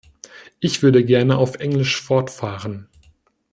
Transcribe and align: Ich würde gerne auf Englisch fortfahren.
Ich 0.59 0.81
würde 0.81 1.05
gerne 1.05 1.37
auf 1.37 1.59
Englisch 1.59 2.01
fortfahren. 2.01 2.89